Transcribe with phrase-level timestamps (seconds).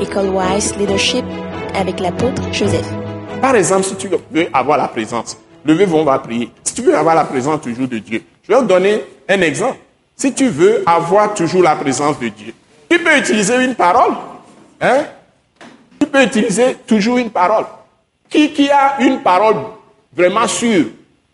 [0.00, 1.24] École Wise Leadership
[1.74, 2.86] avec l'apôtre Joseph.
[3.40, 4.18] Par exemple, si tu veux
[4.52, 6.50] avoir la présence, levez-vous, on va prier.
[6.64, 9.78] Si tu veux avoir la présence toujours de Dieu, je vais vous donner un exemple.
[10.14, 12.52] Si tu veux avoir toujours la présence de Dieu,
[12.90, 14.14] tu peux utiliser une parole.
[14.80, 15.04] Hein?
[15.98, 17.64] Tu peux utiliser toujours une parole.
[18.28, 19.56] Qui, qui a une parole
[20.14, 20.86] vraiment sûre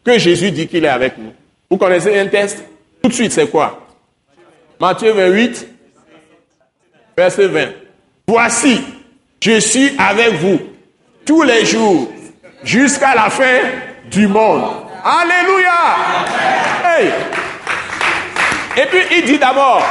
[0.04, 1.32] que Jésus dit qu'il est avec nous?
[1.70, 2.62] Vous connaissez un test?
[3.02, 3.80] Tout de suite, c'est quoi?
[4.80, 5.68] Matthieu 28,
[7.16, 7.81] verset 20.
[8.32, 8.80] Voici,
[9.42, 10.58] je suis avec vous
[11.26, 12.08] tous les jours
[12.64, 13.60] jusqu'à la fin
[14.10, 14.70] du monde.
[15.04, 15.96] Alléluia.
[16.82, 17.10] Hey.
[18.78, 19.82] Et puis il dit d'abord,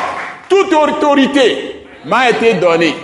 [0.49, 2.95] toute autorité m'a été donnée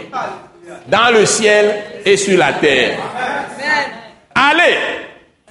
[0.88, 2.98] dans le ciel et sur la terre.
[4.34, 4.76] Allez,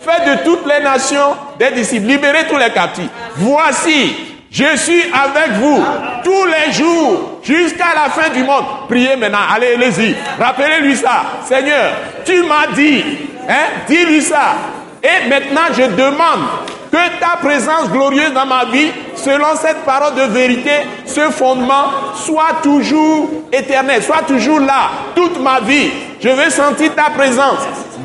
[0.00, 3.08] faites de toutes les nations des disciples, libérez tous les captifs.
[3.36, 4.16] Voici,
[4.50, 5.80] je suis avec vous
[6.24, 8.64] tous les jours jusqu'à la fin du monde.
[8.88, 9.38] Priez maintenant.
[9.54, 10.16] Allez, allez-y.
[10.38, 11.22] Rappelez-lui ça.
[11.44, 11.92] Seigneur,
[12.24, 13.04] tu m'as dit.
[13.48, 14.54] Hein, dis-lui ça.
[15.02, 16.48] Et maintenant, je demande
[16.90, 20.70] que ta présence glorieuse dans ma vie, selon cette parole de vérité,
[21.04, 25.90] ce fondement, soit toujours éternel, soit toujours là, toute ma vie.
[26.20, 27.60] Je veux sentir ta présence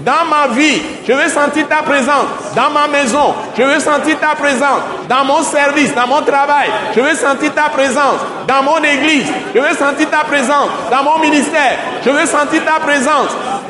[0.05, 0.81] dans ma vie.
[1.07, 3.33] Je veux sentir ta présence dans ma maison.
[3.57, 6.69] Je veux sentir ta présence dans mon service, dans mon travail.
[6.95, 9.27] Je veux sentir ta présence dans mon église.
[9.53, 11.77] Je veux sentir ta présence dans mon ministère.
[12.03, 13.29] Je veux sentir ta présence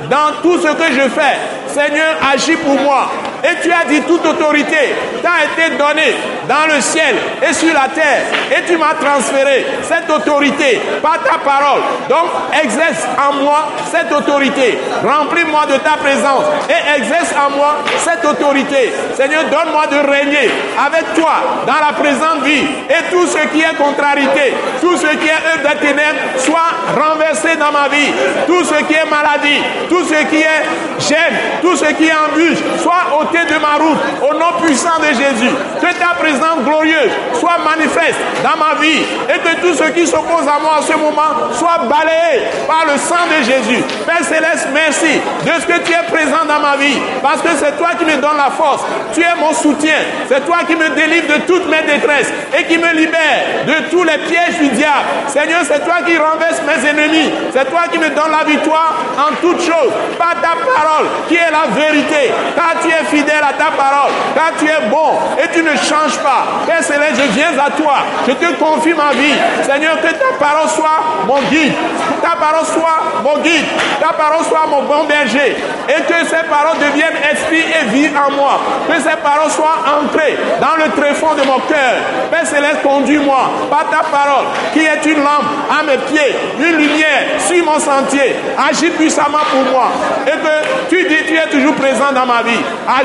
[0.09, 1.37] dans tout ce que je fais.
[1.67, 3.09] Seigneur, agis pour moi.
[3.43, 6.15] Et tu as dit toute autorité t'a été donnée
[6.47, 7.15] dans le ciel
[7.47, 8.23] et sur la terre.
[8.51, 11.81] Et tu m'as transféré cette autorité par ta parole.
[12.09, 12.27] Donc,
[12.63, 14.77] exerce en moi cette autorité.
[15.03, 18.91] Remplis-moi de ta présence et exerce en moi cette autorité.
[19.15, 22.65] Seigneur, donne-moi de régner avec toi dans la présente vie.
[22.89, 27.55] Et tout ce qui est contrariété, tout ce qui est œuvre des ténèbres soit renversé
[27.57, 28.11] dans ma vie.
[28.47, 30.63] Tout ce qui est maladie, tout ce qui est
[30.99, 35.51] gêne, tout ce qui est embûche, soit de ma route au nom puissant de Jésus.
[35.79, 40.47] Que ta présence glorieuse soit manifeste dans ma vie et que tout ce qui s'oppose
[40.47, 43.83] à moi en ce moment soit balayé par le sang de Jésus.
[44.05, 47.77] Père Céleste, merci de ce que tu es présent dans ma vie parce que c'est
[47.77, 48.83] toi qui me donnes la force.
[49.13, 49.95] Tu es mon soutien.
[50.27, 54.03] C'est toi qui me délivre de toutes mes détresses et qui me libère de tous
[54.03, 55.07] les pièges du diable.
[55.27, 57.31] Seigneur, c'est toi qui renverse mes ennemis.
[57.53, 61.51] C'est toi qui me donnes la victoire en toutes choses par ta parole qui est
[61.51, 62.31] la vérité.
[62.55, 64.11] Car tu es fidèle à ta parole.
[64.35, 66.65] Car tu es bon et tu ne changes pas.
[66.65, 67.97] Père Céleste, je viens à toi.
[68.27, 69.35] Je te confie ma vie.
[69.63, 71.73] Seigneur, que ta parole soit mon guide.
[72.21, 73.65] Ta parole soit mon guide.
[73.99, 75.55] Ta parole soit mon bon berger.
[75.89, 78.59] Et que ces paroles deviennent esprit et vie en moi.
[78.87, 81.95] Que ces paroles soient entrées dans le tréfonds de mon cœur.
[82.31, 87.39] Père Céleste, conduis-moi par ta parole qui est une lampe à mes pieds, une lumière
[87.39, 88.35] sur mon sentier.
[88.69, 89.87] Agis puissamment pour moi.
[90.27, 92.59] Et que tu dis, tu es toujours présent dans ma vie.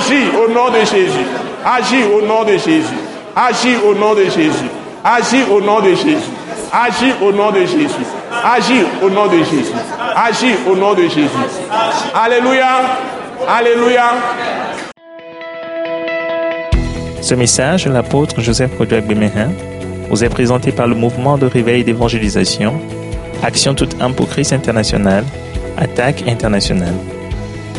[0.07, 1.27] Agis au nom de Jésus.
[1.65, 2.95] Agis au nom de Jésus.
[3.35, 4.71] Agis au nom de Jésus.
[5.03, 6.31] Agis au nom de Jésus.
[6.73, 8.07] Agis au nom de Jésus.
[8.45, 9.73] Agis au nom de Jésus.
[10.15, 11.29] Agis au nom de Jésus.
[12.15, 12.69] Alléluia.
[13.49, 14.13] Alléluia.
[17.21, 19.51] Ce message l'apôtre Joseph Kodouak Bemehin
[20.09, 22.75] vous est présenté par le mouvement de réveil d'évangélisation,
[23.43, 25.25] Action toute âme pour Christ international,
[25.77, 26.95] Attaque internationale.